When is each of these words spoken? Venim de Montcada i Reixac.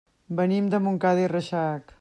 Venim 0.39 0.71
de 0.73 0.79
Montcada 0.87 1.27
i 1.27 1.29
Reixac. 1.37 1.89